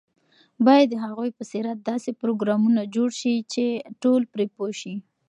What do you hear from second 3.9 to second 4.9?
ټول پرې پوه